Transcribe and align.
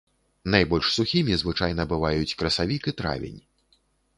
Найбольш 0.53 0.87
сухімі 0.97 1.37
звычайна 1.41 1.85
бываюць 1.91 2.35
красавік 2.41 2.81
і 2.93 2.95
травень. 3.03 3.37